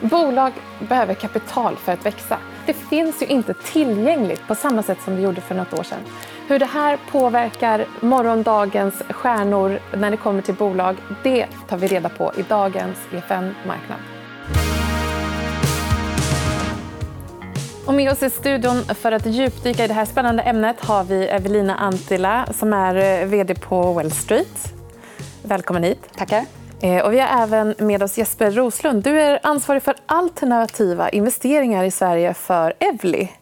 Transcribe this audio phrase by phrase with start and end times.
[0.00, 0.52] Bolag
[0.88, 2.38] behöver kapital för att växa.
[2.66, 5.98] Det finns ju inte tillgängligt på samma sätt som det gjorde för något år sedan.
[6.48, 12.08] Hur det här påverkar morgondagens stjärnor när det kommer till bolag, det tar vi reda
[12.08, 13.98] på i dagens EFN Marknad.
[17.86, 21.26] Och med oss i studion för att djupdyka i det här spännande ämnet har vi
[21.26, 24.74] Evelina Antila som är eh, vd på Wall Street.
[25.42, 26.08] Välkommen hit.
[26.16, 26.65] Tackar.
[26.82, 29.02] Eh, och vi har även med oss Jesper Roslund.
[29.02, 33.32] Du är ansvarig för alternativa investeringar i Sverige för Evli.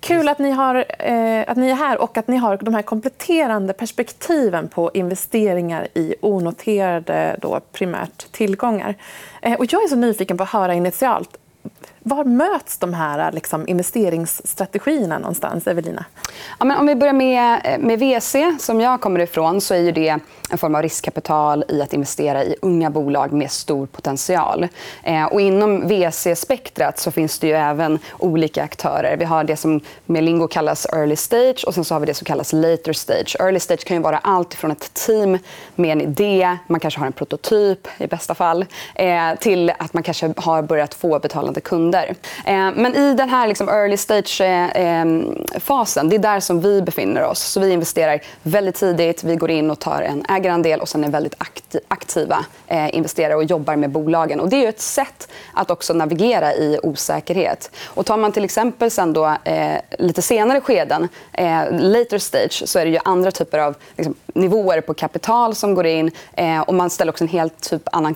[0.00, 2.82] Kul att ni, har, eh, att ni är här och att ni har de här
[2.82, 8.94] kompletterande perspektiven på investeringar i onoterade då, primärt tillgångar.
[9.42, 11.36] Eh, och jag är så nyfiken på att höra initialt
[12.08, 16.04] var möts de här liksom, investeringsstrategierna någonstans, Evelina?
[16.58, 19.92] Ja, men om vi börjar med, eh, med VC, som jag kommer ifrån, så är
[19.92, 20.18] det
[20.50, 24.68] en form av riskkapital i att investera i unga bolag med stor potential.
[25.02, 29.16] Eh, och inom VC-spektrat så finns det ju även olika aktörer.
[29.16, 32.14] Vi har det som med lingo kallas early stage och sen så har vi det
[32.14, 33.36] som kallas later stage.
[33.40, 35.38] Early stage kan ju vara allt från ett team
[35.74, 40.02] med en idé, man kanske har en prototyp i bästa fall, eh, till att man
[40.02, 42.14] kanske har börjat få betalande kunder kunder.
[42.44, 46.82] Eh, men i den här liksom early stage-fasen, eh, ehm, det är där som vi
[46.82, 47.40] befinner oss.
[47.40, 51.08] Så vi investerar väldigt tidigt, vi går in och tar en ägarandel och sen är
[51.08, 51.34] väldigt
[51.88, 54.40] aktiva eh, investerare och jobbar med bolagen.
[54.40, 57.70] Och det är ett sätt att också navigera i osäkerhet.
[57.84, 62.78] Och tar man till exempel sen då, eh, lite senare skeden, eh, later stage, så
[62.78, 66.10] är det ju andra typer av liksom, nivåer på kapital som går in.
[66.32, 68.14] Eh, och man ställer också en helt typ annan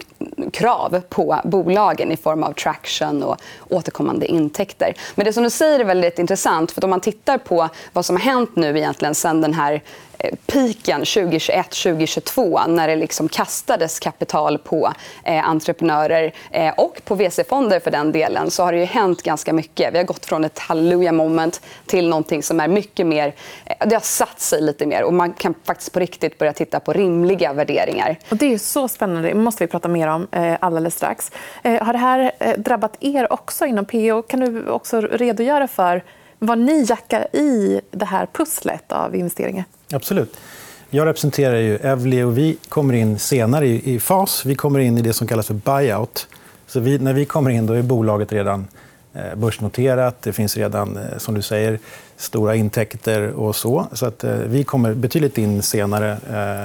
[0.52, 3.36] krav på bolagen i form av traction och
[3.68, 4.94] återkommande intäkter.
[5.14, 6.72] Men det som du säger är väldigt intressant.
[6.72, 9.82] för Om man tittar på vad som har hänt nu egentligen sen den här
[10.18, 14.92] eh, piken 2021-2022 när det liksom kastades kapital på
[15.24, 19.52] eh, entreprenörer eh, och på VC-fonder för den delen så har det ju hänt ganska
[19.52, 19.94] mycket.
[19.94, 23.34] Vi har gått från ett hallelujah moment till någonting som är mycket mer...
[23.86, 26.92] Det har satt sig lite mer och man kan faktiskt på riktigt börja titta på
[26.92, 28.18] rimliga värderingar.
[28.28, 29.28] Och det är så spännande.
[29.28, 31.32] Det måste vi prata mer om eh, alldeles strax.
[31.62, 34.22] Eh, har det här eh, drabbat er också inom PO?
[34.22, 36.04] Kan du också redogöra för
[36.38, 39.64] vad ni jackar i det här pusslet av investeringar?
[39.92, 40.36] Absolut.
[40.90, 44.44] Jag representerar ju Evli och vi kommer in senare i, i fas.
[44.44, 46.28] Vi kommer in i det som kallas för buyout.
[46.66, 48.68] Så vi, när vi kommer in då är bolaget redan
[49.36, 50.22] börsnoterat.
[50.22, 51.78] Det finns redan, eh, som du säger,
[52.16, 53.86] stora intäkter och så.
[53.92, 56.16] Så att, eh, vi kommer betydligt in senare.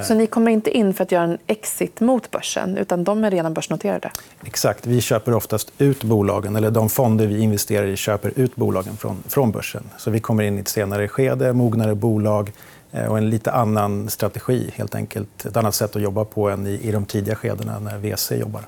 [0.07, 3.31] Så ni kommer inte in för att göra en exit mot börsen, utan de är
[3.31, 4.11] redan börsnoterade?
[4.45, 4.85] Exakt.
[4.85, 6.55] Vi köper oftast ut bolagen.
[6.55, 9.84] eller De fonder vi investerar i köper ut bolagen från, från börsen.
[9.97, 12.51] Så vi kommer in i ett senare skede, mognare bolag
[12.95, 14.72] Eh, och en lite annan strategi.
[14.75, 15.45] helt enkelt.
[15.45, 18.61] Ett annat sätt att jobba på än i, de tidiga skedena när VC jobbar.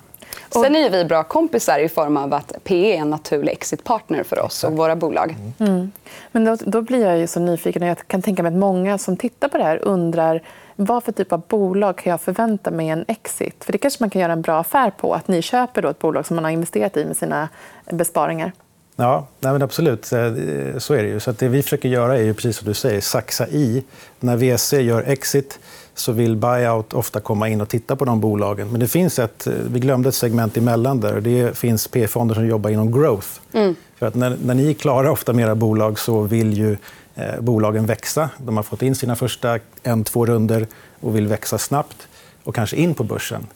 [0.49, 4.39] Sen är vi bra kompisar i form av att PE är en naturlig exitpartner för
[4.39, 5.35] oss och våra bolag.
[5.39, 5.71] Mm.
[5.73, 5.91] Mm.
[6.31, 7.81] Men då, då, blir jag ju så nyfiken.
[7.81, 10.41] Jag kan tänka mig att många som tittar på det här undrar
[10.75, 13.63] vad för typ av bolag kan jag förvänta mig en exit?
[13.63, 15.13] För Det kanske man kan göra en bra affär på.
[15.13, 17.49] Att ni köper då ett bolag som man har investerat i med sina
[17.91, 18.51] besparingar.
[18.95, 20.05] Ja, nej men absolut.
[20.05, 21.07] Så är det.
[21.07, 21.19] ju.
[21.19, 23.83] Så det vi försöker göra är ju precis som du säger, saxa i.
[24.19, 25.59] När VC gör exit
[25.99, 28.71] så vill buyout ofta komma in och titta på de bolagen.
[28.71, 31.21] Men det finns ett, vi glömde ett segment emellan där.
[31.21, 33.27] Det finns P-fonder som jobbar inom growth.
[33.53, 33.75] Mm.
[33.95, 36.77] För att när, när ni klarar ofta med era bolag så vill ju
[37.15, 38.29] eh, bolagen växa.
[38.37, 40.67] De har fått in sina första en, två runder
[40.99, 42.07] och vill växa snabbt
[42.43, 43.47] och kanske in på börsen.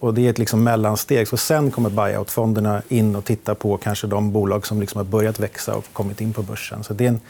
[0.00, 1.28] Och det är ett liksom mellansteg.
[1.28, 5.40] Så sen kommer buyout-fonderna in och tittar på kanske de bolag som liksom har börjat
[5.40, 6.84] växa och kommit in på börsen.
[6.84, 7.20] Så det, är en,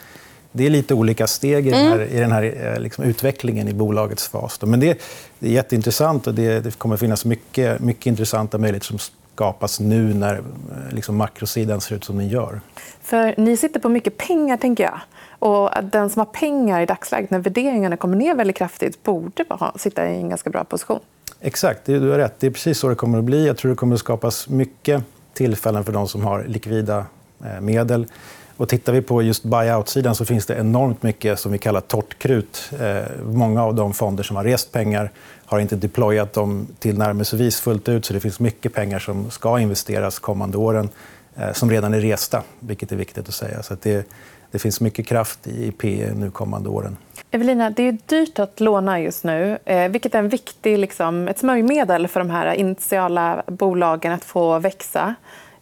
[0.57, 2.17] det är lite olika steg i den här, mm.
[2.17, 4.59] i den här eh, liksom utvecklingen i bolagets fas.
[4.63, 4.97] Men det, är
[5.39, 8.99] jätteintressant och det, det kommer finnas mycket, mycket intressanta möjligheter som
[9.35, 10.43] skapas nu när eh,
[10.91, 12.61] liksom makrosidan ser ut som den gör.
[13.03, 15.01] För ni sitter på mycket pengar, tänker jag.
[15.39, 19.45] Och den som har pengar i dagsläget, när värderingarna kommer ner väldigt kraftigt borde
[19.77, 21.01] sitta i en ganska bra position.
[21.41, 22.35] Exakt, du har rätt.
[22.41, 23.47] Det är precis så det kommer att bli.
[23.47, 25.03] Jag tror det kommer att skapas mycket
[25.35, 27.07] tillfällen för de som har likvida
[27.45, 28.07] eh, medel.
[28.57, 32.19] Och tittar vi på just buyout-sidan så finns det enormt mycket som vi kallar torrt
[32.19, 32.71] krut.
[32.81, 35.11] Eh, många av de fonder som har rest pengar
[35.45, 38.05] har inte deployat dem tillnärmelsevis fullt ut.
[38.05, 40.89] så Det finns mycket pengar som ska investeras kommande åren
[41.37, 43.63] eh, som redan är resta, vilket är viktigt att säga.
[43.63, 44.07] Så att det,
[44.51, 46.97] det finns mycket kraft i PE nu kommande åren.
[47.31, 51.39] Evelina, det är dyrt att låna just nu, eh, vilket är en viktig, liksom, ett
[51.39, 55.15] smörjmedel för de här initiala bolagen att få växa.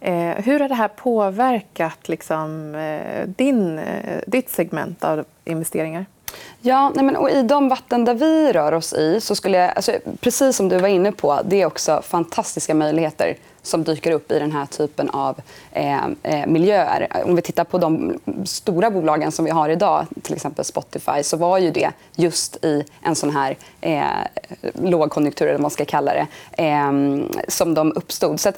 [0.05, 6.07] Eh, hur har det här påverkat liksom, eh, din, eh, ditt segment av investeringar?
[6.61, 9.73] Ja, nej men, och I de vatten där vi rör oss i, så skulle jag,
[9.77, 14.33] alltså, precis som du var inne på, det är också fantastiska möjligheter som dyker upp
[14.33, 15.41] i den här typen av
[15.73, 17.09] eh, eh, miljöer.
[17.25, 21.37] Om vi tittar på de stora bolagen som vi har idag, till exempel Spotify, så
[21.37, 24.03] var ju det just i en sån här eh,
[24.75, 26.27] lågkonjunktur, eller vad man ska kalla det,
[26.63, 26.93] eh,
[27.49, 28.41] som de uppstod.
[28.41, 28.53] Så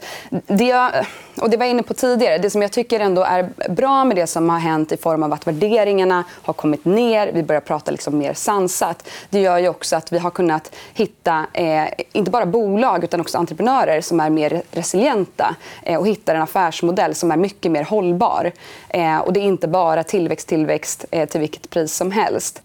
[0.46, 0.90] det, jag,
[1.40, 2.38] och det var jag inne på tidigare.
[2.38, 5.32] Det som jag tycker ändå är bra med det som har hänt i form av
[5.32, 9.08] att värderingarna har kommit ner, vi börjar prata liksom mer sansat.
[9.30, 13.38] Det gör ju också att vi har kunnat hitta, eh, inte bara bolag utan också
[13.38, 14.93] entreprenörer som är mer resilienta
[15.82, 18.52] eh, och hittar en affärsmodell som är mycket mer hållbar.
[18.88, 22.62] Eh, och det är inte bara tillväxt, tillväxt eh, till vilket pris som helst.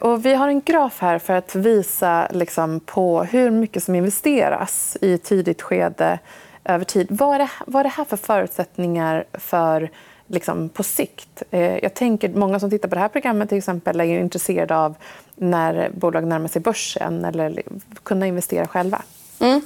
[0.00, 4.96] Och vi har en graf här för att visa liksom, på hur mycket som investeras
[5.00, 6.18] i tidigt skede
[6.64, 7.06] över tid.
[7.10, 9.90] Vad är det, vad är det här för förutsättningar för
[10.26, 11.42] liksom, på sikt?
[11.82, 14.94] Jag tänker Många som tittar på det här programmet till exempel är intresserade av
[15.36, 17.62] när bolag närmar sig börsen eller
[18.02, 19.02] kunna investera själva.
[19.38, 19.60] Mm.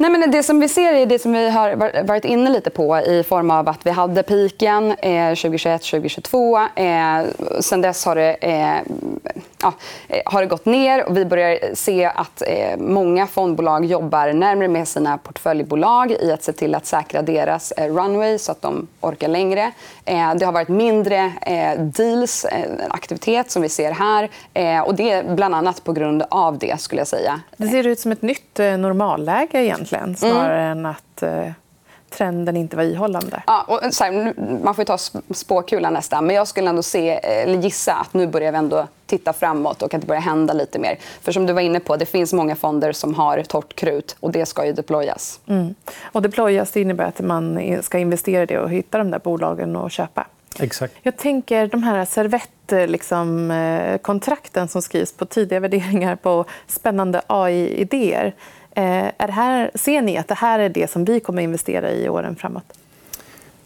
[0.00, 2.98] Nej, men det som vi ser är det som vi har varit inne lite på
[2.98, 6.68] i form av att vi hade piken eh, 2021-2022.
[6.74, 7.26] Eh,
[7.60, 8.76] sen dess har det, eh,
[9.62, 9.72] ja,
[10.08, 14.68] eh, har det gått ner och vi börjar se att eh, många fondbolag jobbar närmare
[14.68, 18.86] med sina portföljbolag i att se till att säkra deras eh, runway så att de
[19.00, 19.72] orkar längre.
[20.04, 21.32] Eh, det har varit mindre
[21.78, 22.46] deals,
[22.88, 24.28] aktivitet som vi ser här.
[24.86, 26.80] och det är bland annat på grund av det.
[26.80, 27.40] skulle jag säga.
[27.56, 30.78] Det ser ut som ett nytt normalläge egentligen egentligen snarare mm.
[30.78, 31.52] än att eh,
[32.10, 33.42] trenden inte var ihållande.
[33.46, 34.34] Ja, och så här,
[34.64, 34.98] man får ta
[35.34, 36.26] spåkulan nästan.
[36.26, 39.94] Men jag skulle ändå se, eller gissa att nu börjar vi ändå titta framåt och
[39.94, 40.98] att det börjar hända lite mer.
[41.22, 44.30] För som du var inne på, det finns många fonder som har torrt krut och
[44.30, 45.40] det ska ju deployas.
[45.46, 45.74] Mm.
[46.02, 49.76] Och deployas det innebär att man ska investera i det och hitta de där bolagen
[49.76, 50.26] och köpa.
[50.58, 50.94] Exakt.
[51.02, 58.34] Jag tänker de här servettkontrakten liksom, som skrivs på tidiga värderingar på spännande AI-idéer.
[58.80, 61.92] Eh, är här, ser ni att det här är det som vi kommer att investera
[61.92, 62.64] i åren framåt?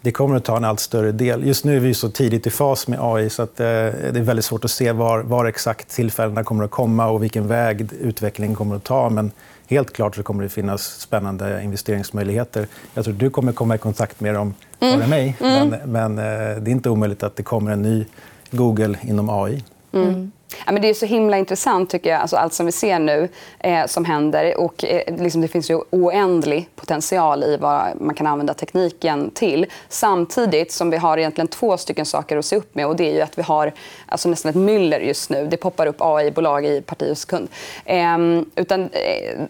[0.01, 1.47] Det kommer att ta en allt större del.
[1.47, 4.21] Just nu är vi så tidigt i fas med AI så att, eh, det är
[4.21, 8.55] väldigt svårt att se var, var exakt tillfällena kommer att komma och vilken väg utvecklingen
[8.55, 9.09] kommer att ta.
[9.09, 9.31] Men
[9.67, 12.67] helt klart så kommer det finnas spännande investeringsmöjligheter.
[12.93, 14.99] Jag tror att du kommer komma i kontakt med dem mm.
[14.99, 15.35] före mig.
[15.39, 15.69] Mm.
[15.69, 18.05] Men, men eh, det är inte omöjligt att det kommer en ny
[18.51, 19.63] Google inom AI.
[19.93, 20.31] Mm.
[20.65, 23.29] Ja, men det är så himla intressant, tycker jag, alltså allt som vi ser nu
[23.59, 24.57] eh, som händer.
[24.57, 29.65] Och, eh, liksom, det finns ju oändlig potential i vad man kan använda tekniken till.
[29.89, 32.87] Samtidigt som vi har egentligen två stycken saker att se upp med.
[32.87, 33.71] Och det är att vi har
[34.05, 35.47] alltså, nästan ett myller just nu.
[35.47, 37.49] Det poppar upp AI-bolag i parti och sekund.
[37.85, 38.89] Ehm, eh, utan,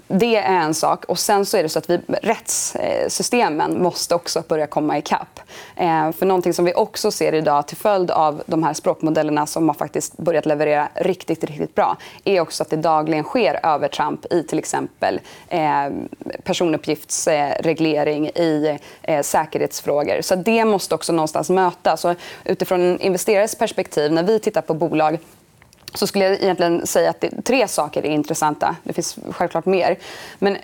[0.08, 1.06] det är en sak.
[1.06, 5.40] Och sen så är det så att vi, rättssystemen måste också börja komma ikapp.
[5.76, 9.70] Eh, för någonting som vi också ser idag till följd av de här språkmodellerna som
[9.70, 14.44] har faktiskt börjat leverera riktigt, riktigt bra är också att det dagligen sker övertramp i
[14.44, 15.20] till exempel
[15.50, 15.90] eh,
[16.44, 20.22] personuppgiftsreglering, i eh, säkerhetsfrågor.
[20.22, 22.02] Så det måste också någonstans mötas.
[22.02, 25.18] Så utifrån en investerares perspektiv, när vi tittar på bolag
[25.94, 28.76] så skulle jag egentligen säga att tre saker är intressanta.
[28.84, 29.98] Det finns självklart mer.
[30.40, 30.62] Men eh,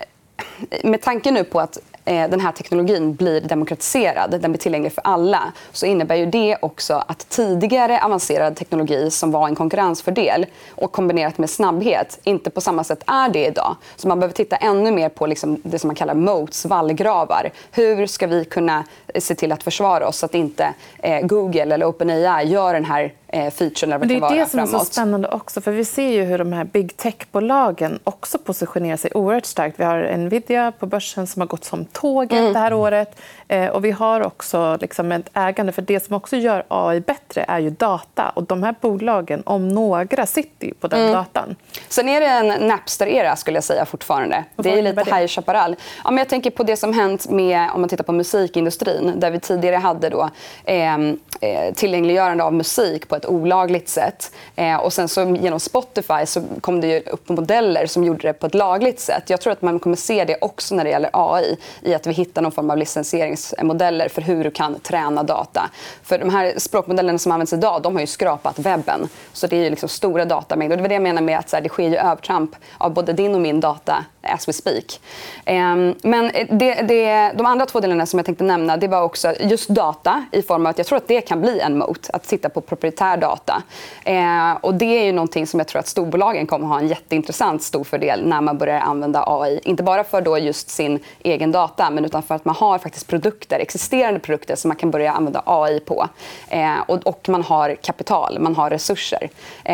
[0.84, 5.02] med tanke nu på att Eh, den här teknologin blir demokratiserad, den blir tillgänglig för
[5.04, 10.92] alla, så innebär ju det också att tidigare avancerad teknologi som var en konkurrensfördel och
[10.92, 13.76] kombinerat med snabbhet inte på samma sätt är det idag.
[13.96, 17.50] Så man behöver titta ännu mer på liksom det som man kallar moats, vallgravar.
[17.70, 18.84] Hur ska vi kunna
[19.18, 23.12] se till att försvara oss så att inte eh, Google eller OpenAI gör den här
[23.28, 23.92] eh, featuren.
[23.92, 25.60] Eller det är det som är så spännande också.
[25.60, 29.80] För vi ser ju hur de här big tech-bolagen också positionerar sig oerhört starkt.
[29.80, 32.52] Vi har Nvidia på börsen som har gått som tåget mm.
[32.52, 33.20] det här året.
[33.48, 35.72] Eh, och vi har också liksom ett ägande.
[35.72, 38.28] För Det som också gör AI bättre är ju data.
[38.28, 41.12] Och De här bolagen, om några, sitter på den mm.
[41.12, 41.56] datan.
[41.88, 44.44] Sen är det en Napster-era, skulle jag säga fortfarande.
[44.56, 45.76] Det är lite High Chaparral.
[46.04, 49.01] Ja, men jag tänker på det som hänt med, om man tittar på musikindustrin.
[49.16, 50.30] Där vi tidigare hade då,
[50.64, 54.32] ehm, eh, tillgängliggörande av musik på ett olagligt sätt.
[54.56, 58.46] Eh, och sen så genom Spotify så kom det upp modeller som gjorde det på
[58.46, 59.30] ett lagligt sätt.
[59.30, 61.56] Jag tror att man kommer se det också när det gäller AI.
[61.80, 65.70] I att vi hittar någon form av licensieringsmodeller för hur du kan träna data.
[66.02, 69.08] För de här språkmodellerna som används idag de har ju skrapat webben.
[69.32, 70.76] Så det är liksom stora datamängder.
[70.76, 73.12] Det var det jag menar med att så här, det sker ju övertramp av både
[73.12, 75.00] din och min data as we speak.
[75.44, 79.02] Ehm, eh, men det, det, de andra två delarna som jag tänkte nämna det var
[79.02, 82.10] också just data i form av att jag tror att det kan bli en mot
[82.12, 83.62] att titta på proprietär data.
[84.04, 87.62] Ehm, och det är ju någonting som jag tror att storbolagen kommer ha en jätteintressant
[87.62, 89.60] stor fördel när man börjar använda AI.
[89.64, 93.06] Inte bara för då just sin egen data men utan för att man har faktiskt
[93.06, 96.08] produkter, existerande produkter som man kan börja använda AI på.
[96.48, 99.30] Ehm, och, och, man har kapital, man har resurser.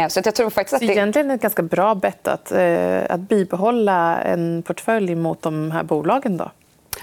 [0.09, 0.93] så jag tror faktiskt att det...
[0.93, 6.37] Egentligen ett ganska bra bett att, eh, att bibehålla en portfölj mot de här bolagen?
[6.37, 6.51] Då?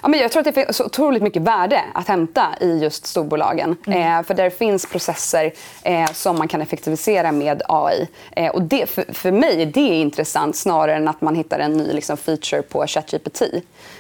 [0.02, 3.06] Ja, men jag tror att det finns så otroligt mycket värde att hämta i just
[3.06, 3.76] storbolagen.
[3.88, 4.20] Mm.
[4.20, 8.08] Eh, för där finns processer eh, som man kan effektivisera med AI.
[8.32, 11.74] Eh, och det, för, för mig är det intressant snarare än att man hittar en
[11.74, 13.42] ny liksom, feature på ChatGPT.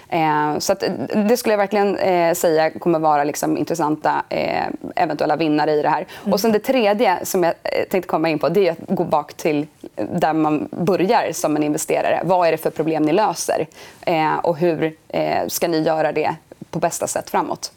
[0.10, 0.84] Eh, så att,
[1.30, 4.64] det skulle jag verkligen eh, säga kommer vara liksom, intressanta eh,
[4.96, 6.06] eventuella vinnare i det här.
[6.22, 6.34] Mm.
[6.34, 9.04] Och sen det tredje som jag eh, tänkte komma in på det är att gå
[9.04, 12.22] bak till där man börjar som en investerare.
[12.24, 13.68] Vad är det för problem ni löser?
[14.02, 16.36] Eh, och hur eh, ska ni göra det
[16.72, 17.72] på bästa sätt framåt?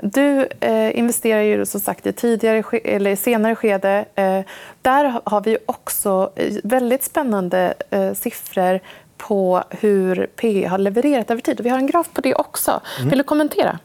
[0.00, 0.48] Du
[0.94, 4.04] investerar ju som sagt i tidigare eller senare skede.
[4.82, 6.30] Där har vi också
[6.64, 7.74] väldigt spännande
[8.14, 8.80] siffror
[9.28, 11.60] på hur PE har levererat över tid.
[11.60, 12.80] Vi har en graf på det också.
[12.98, 13.08] Mm.
[13.08, 13.78] Vill du kommentera?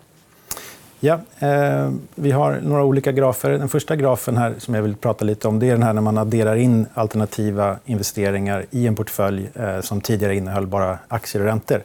[0.99, 3.49] Ja, eh, vi har några olika grafer.
[3.49, 6.01] Den första grafen här som jag vill prata lite om det är den här när
[6.01, 11.47] man adderar in alternativa investeringar i en portfölj eh, som tidigare innehöll bara aktier och
[11.47, 11.81] räntor.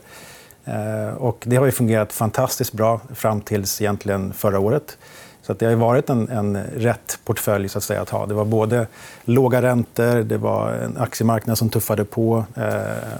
[0.65, 4.99] Eh, och det har ju fungerat fantastiskt bra fram till egentligen förra året.
[5.43, 8.27] Så det har varit en, en rätt portfölj så att, säga, att ha.
[8.27, 8.87] Det var både
[9.25, 12.45] låga räntor, det var en aktiemarknad som tuffade på.
[12.57, 12.63] Eh,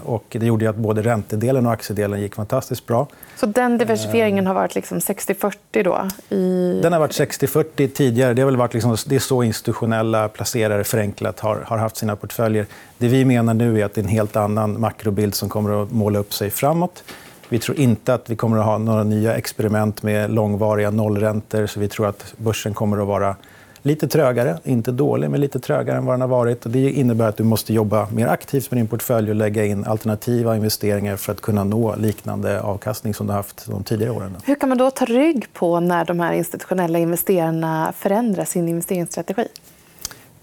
[0.05, 3.07] och det gjorde att både räntedelen och aktiedelen gick fantastiskt bra.
[3.37, 5.53] Så den diversifieringen har varit liksom 60-40?
[5.71, 6.81] Då, i...
[6.83, 8.35] Den har varit 60-40 tidigare.
[8.35, 12.17] Det, har väl varit liksom, det är så institutionella placerare förenklat har, har haft sina
[12.17, 12.67] portföljer.
[12.99, 15.93] Det vi menar nu är att det är en helt annan makrobild som kommer att
[15.93, 17.05] måla upp sig framåt.
[17.53, 21.67] Vi tror inte att vi kommer att ha några nya experiment med långvariga nollräntor.
[21.67, 23.37] Så vi tror att börsen kommer att vara
[23.83, 24.59] lite trögare.
[24.65, 26.63] Inte dålig, men lite trögare än vad den har varit.
[26.63, 30.57] Det innebär att du måste jobba mer aktivt med din portfölj och lägga in alternativa
[30.57, 34.37] investeringar för att kunna nå liknande avkastning som du haft de tidigare åren.
[34.45, 39.49] Hur kan man då ta rygg på när de här institutionella investerarna förändrar sin investeringsstrategi?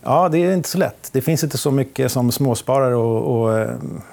[0.04, 1.10] Ja, det är inte så lätt.
[1.12, 3.68] Det finns inte så mycket som småsparare och, och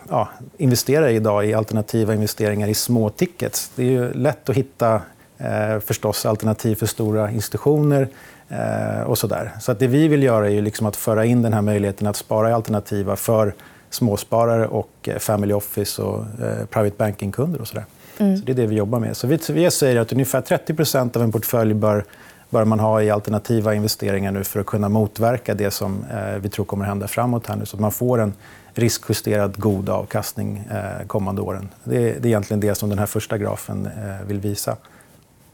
[0.09, 3.71] ja, investerar idag i alternativa investeringar i små tickets.
[3.75, 5.01] Det är ju lätt att hitta
[5.39, 8.09] eh, förstås alternativ för stora institutioner.
[8.49, 9.53] Eh, och så där.
[9.61, 12.17] Så att det vi vill göra är liksom att föra in den här möjligheten att
[12.17, 13.55] spara i alternativa för
[13.91, 17.61] småsparare och eh, family office och eh, private banking-kunder.
[17.61, 17.85] Och så där.
[18.19, 18.37] Mm.
[18.37, 19.17] Så det är det vi jobbar med.
[19.17, 22.05] Så vi, vi säger att ungefär 30% av en portfölj bör
[22.51, 26.49] bör man ha i alternativa investeringar nu för att kunna motverka det som eh, vi
[26.49, 27.47] tror kommer att hända framåt.
[27.47, 28.35] Här nu, så att man får en
[28.75, 31.69] riskjusterad god avkastning eh, kommande åren.
[31.85, 34.77] Det är, egentligen det som den här första grafen eh, vill visa.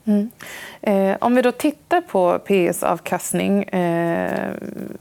[0.04, 0.30] Mm.
[0.80, 3.62] Eh, om vi då tittar på PS avkastning.
[3.62, 4.50] Eh,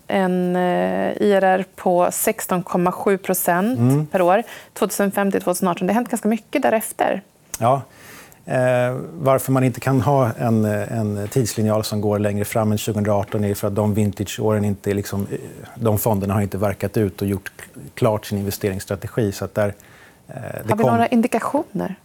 [0.07, 4.05] en eh, IRR på 16,7 mm.
[4.05, 4.43] per år
[4.73, 5.87] 2005 2018.
[5.87, 7.21] Det har hänt ganska mycket därefter.
[7.59, 7.81] Ja.
[8.45, 13.43] Eh, varför man inte kan ha en, en tidslinjal som går längre fram än 2018
[13.43, 15.37] är för att de vintageåren inte liksom, eh,
[15.75, 17.51] de fonderna har inte verkat ut och gjort
[17.93, 19.31] klart sin investeringsstrategi.
[19.31, 19.73] Så där,
[20.27, 20.91] eh, har vi kom...
[20.91, 21.95] några indikationer?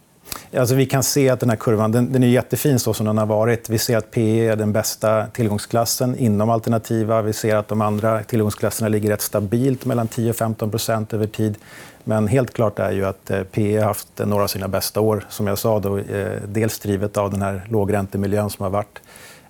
[0.57, 3.17] Alltså, vi kan se att den här kurvan den, den är jättefin så som den
[3.17, 3.69] har varit.
[3.69, 7.21] Vi ser att PE är den bästa tillgångsklassen inom alternativa.
[7.21, 11.57] Vi ser att de andra tillgångsklasserna ligger rätt stabilt mellan 10 och 15% över tid.
[12.03, 15.25] Men helt klart är ju att eh, PE har haft några av sina bästa år.
[15.29, 18.99] Som jag sa, då, eh, dels drivet av den här lågräntemiljön som har varit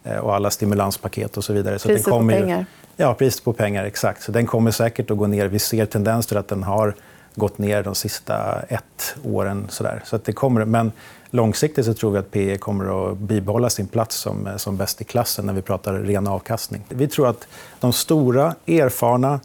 [0.03, 1.79] eh, och alla stimulanspaket och så vidare.
[1.79, 2.65] Priset på pengar.
[2.95, 3.85] Ja, priset på pengar.
[3.85, 4.21] Exakt.
[4.21, 5.47] Så den kommer säkert att gå ner.
[5.47, 6.93] Vi ser tendenser att den har
[7.37, 9.67] gått ner de sista ett åren.
[9.69, 10.03] Så, där.
[10.05, 10.91] så att det kommer, men
[11.29, 15.03] långsiktigt så tror vi att PE kommer att bibehålla sin plats som, som bäst i
[15.03, 16.83] klassen när vi pratar ren avkastning.
[16.89, 17.47] Vi tror att
[17.79, 19.39] de stora, erfarna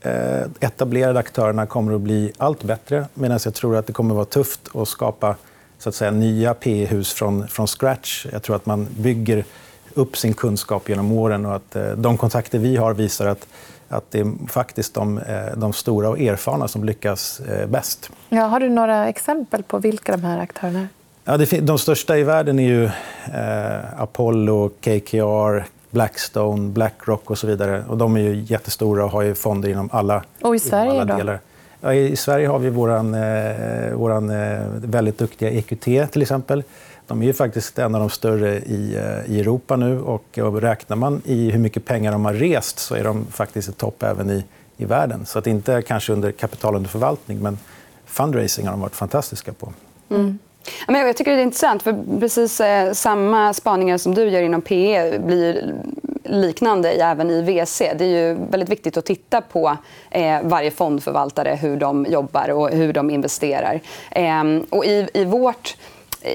[0.00, 4.16] Eh, etablerade aktörerna kommer att bli allt bättre medan jag tror att det kommer att
[4.16, 5.36] vara tufft att skapa
[5.78, 8.26] så att säga, nya PE-hus från, från scratch.
[8.32, 9.44] Jag tror att man bygger
[9.94, 11.46] upp sin kunskap genom åren.
[11.46, 13.46] och att eh, De kontakter vi har visar att,
[13.88, 18.10] att det är faktiskt de, eh, de stora och erfarna som lyckas bäst.
[18.28, 20.88] Ja, har du några exempel på vilka de här aktörerna är?
[21.28, 27.84] Ja, de största i världen är ju eh, Apollo, KKR, Blackstone, Blackrock och så vidare.
[27.88, 31.00] Och de är ju jättestora och har ju fonder inom alla, och i Sverige, inom
[31.00, 31.40] alla delar.
[31.80, 36.62] Ja, I Sverige har vi vår eh, våran, eh, väldigt duktiga EQT, till exempel.
[37.08, 40.00] De är ju faktiskt en av de större i, eh, i Europa nu.
[40.00, 43.68] Och, och räknar man i hur mycket pengar de har rest så är de faktiskt
[43.68, 44.44] i topp även i,
[44.76, 45.26] i världen.
[45.26, 47.58] Så att inte kanske under kapital under förvaltning, men
[48.06, 49.72] fundraising har de varit fantastiska på.
[50.10, 50.38] Mm.
[50.88, 51.82] Jag tycker det är intressant.
[51.82, 55.74] för Precis eh, samma spaningar som du gör inom PE blir
[56.24, 57.78] liknande även i VC.
[57.78, 59.76] Det är ju väldigt viktigt att titta på
[60.42, 63.80] varje fondförvaltare, hur de jobbar och hur de investerar.
[64.10, 65.76] Ehm, och i, i vårt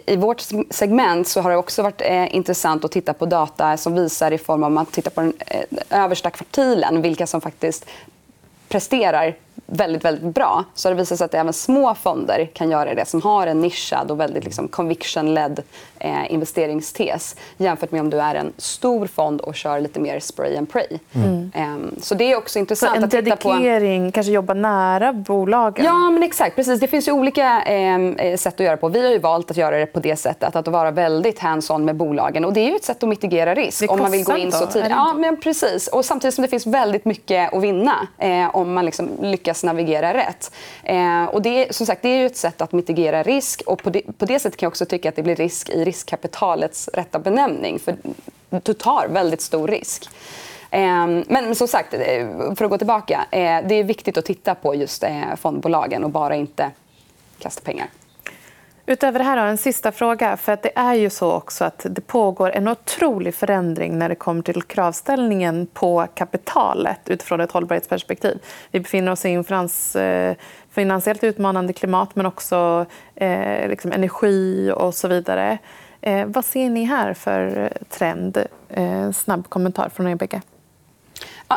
[0.05, 3.93] i vårt segment så har det också varit eh, intressant att titta på data som
[3.93, 7.85] visar i form av att titta på den eh, översta kvartilen vilka som faktiskt
[8.69, 9.35] presterar
[9.73, 13.05] väldigt, väldigt bra så har det visat sig att även små fonder kan göra det
[13.05, 15.63] som har en nischad och väldigt liksom, conviction-ledd
[15.99, 20.57] eh, investeringstes jämfört med om du är en stor fond och kör lite mer spray
[20.57, 20.99] and pray.
[21.13, 21.51] Mm.
[21.55, 23.49] Eh, så det är också intressant att titta på...
[23.49, 25.85] En dedikering, kanske jobba nära bolagen?
[25.85, 26.55] Ja, men exakt.
[26.55, 26.79] Precis.
[26.79, 28.87] Det finns ju olika eh, sätt att göra på.
[28.87, 32.45] Vi har valt att göra det på det sättet, att vara väldigt hands-on med bolagen.
[32.45, 33.91] Och det är ju ett sätt att mitigera risk.
[33.91, 34.89] Om man vill gå in så tidigt.
[34.89, 35.87] Ja, men precis.
[35.87, 40.13] Och samtidigt som det finns väldigt mycket att vinna eh, om man liksom lyckas navigera
[40.13, 40.51] rätt.
[40.83, 43.61] Eh, och det, som sagt, det är ju ett sätt att mitigera risk.
[43.65, 45.85] Och på det, på det sättet kan jag också tycka att det blir risk i
[45.85, 47.79] riskkapitalets rätta benämning.
[47.79, 47.95] För
[48.49, 50.09] du tar väldigt stor risk.
[50.73, 53.25] Eh, men som sagt, eh, för att gå tillbaka.
[53.31, 55.03] Eh, det är viktigt att titta på just
[55.37, 56.71] fondbolagen och bara inte
[57.39, 57.87] kasta pengar.
[58.85, 60.37] Utöver det här har jag en sista fråga.
[60.37, 64.15] För att Det är ju så också att det pågår en otrolig förändring när det
[64.15, 68.39] kommer till kravställningen på kapitalet utifrån ett hållbarhetsperspektiv.
[68.71, 70.35] Vi befinner oss i en finans, eh,
[70.71, 72.85] finansiellt utmanande klimat men också
[73.15, 75.57] eh, liksom energi och så vidare.
[76.01, 78.37] Eh, vad ser ni här för eh, trend?
[78.69, 80.41] Eh, snabb kommentar från er bägge.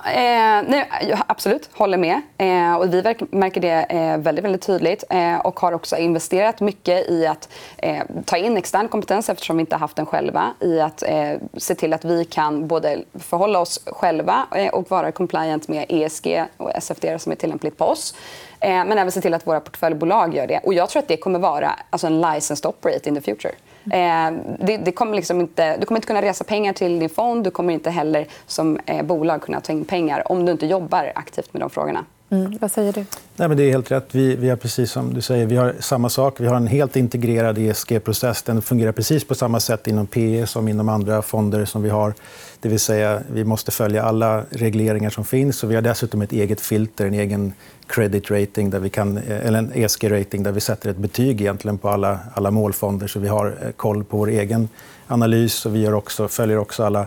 [0.05, 0.89] Eh, nej,
[1.27, 2.21] absolut, håller med.
[2.39, 7.11] Eh, och vi märker det eh, väldigt, väldigt tydligt eh, och har också investerat mycket
[7.11, 7.49] i att
[7.79, 10.55] eh, ta in extern kompetens eftersom vi inte har haft den själva.
[10.61, 15.13] I att eh, se till att vi kan både förhålla oss själva eh, och vara
[15.13, 18.15] compliant med ESG och SFDR som är tillämpligt på oss.
[18.61, 20.61] Eh, men även se till att våra portföljbolag gör det.
[20.65, 23.55] Och jag tror att det kommer vara alltså en licensed operate in the future.
[23.93, 27.45] Eh, det, det, kommer liksom inte, du kommer inte kunna resa pengar till din fond.
[27.45, 31.13] Du kommer inte heller som eh, bolag kunna ta in pengar om du inte jobbar
[31.15, 32.05] aktivt med de frågorna.
[32.31, 32.59] Mm.
[32.61, 33.05] Vad säger du?
[33.37, 34.09] Nej, men det är helt rätt.
[34.11, 36.41] Vi, vi har precis som du säger, vi har samma sak.
[36.41, 38.43] Vi har en helt integrerad ESG-process.
[38.43, 42.15] Den fungerar precis på samma sätt inom PE som inom andra fonder som vi har.
[42.61, 45.65] Det vill säga, vi måste följa alla regleringar som finns.
[45.65, 47.53] Och vi har dessutom ett eget filter, en egen
[47.87, 51.79] credit rating, där vi kan, eh, eller en ESG-rating där vi sätter ett betyg egentligen
[51.79, 53.07] på alla, alla målfonder.
[53.07, 54.69] Så vi har eh, koll på vår egen
[55.07, 57.07] analys och vi gör också, följer också alla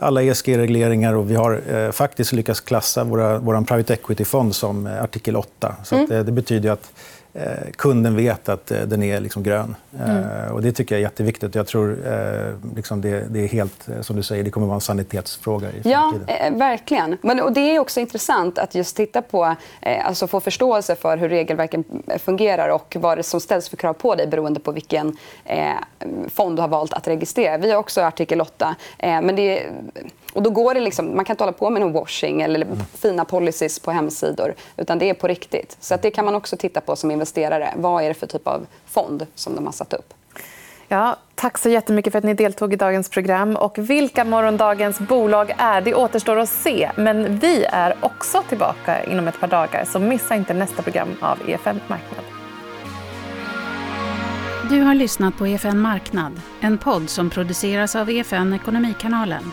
[0.00, 5.36] alla ESG-regleringar och vi har eh, faktiskt lyckats klassa vår private equity-fond som eh, artikel
[5.36, 5.74] 8.
[5.84, 6.06] Så mm.
[6.08, 6.92] det, det betyder att
[7.34, 9.76] Eh, kunden vet att eh, den är liksom grön.
[9.94, 10.52] Eh, mm.
[10.52, 11.54] Och det tycker jag är jätteviktigt.
[11.54, 11.98] Jag tror
[12.76, 15.82] liksom det, det, är helt, som du säger, det kommer att vara en sanitetsfråga i
[15.82, 16.24] framtiden.
[16.28, 17.16] Ja, eh, verkligen.
[17.22, 21.16] Men, och det är också intressant att just titta på, eh, alltså få förståelse för
[21.16, 21.84] hur regelverken
[22.18, 25.70] fungerar och vad det som ställs för krav på dig beroende på vilken eh,
[26.28, 27.58] fond du har valt att registrera.
[27.58, 28.74] Vi har också artikel 8.
[28.98, 29.62] men det
[30.32, 32.78] och då går det liksom, man kan inte hålla på med någon washing eller mm.
[32.98, 34.54] fina policies på hemsidor.
[34.76, 35.76] Utan det är på riktigt.
[35.80, 37.74] Så att det kan man också titta på som investerare.
[37.76, 40.14] Vad är det för typ av fond som de har satt upp?
[40.88, 43.56] Ja, tack så jättemycket för att ni deltog i dagens program.
[43.56, 46.90] Och vilka morgondagens bolag är, det återstår att se.
[46.96, 51.38] Men vi är också tillbaka inom ett par dagar, så missa inte nästa program av
[51.46, 52.24] EFN Marknad.
[54.70, 59.52] Du har lyssnat på EFN Marknad, en podd som produceras av EFN Ekonomikanalen.